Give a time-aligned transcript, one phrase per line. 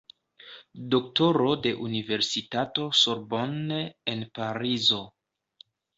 [0.93, 3.79] Doktoro de Universitato Sorbonne
[4.15, 5.03] en Parizo.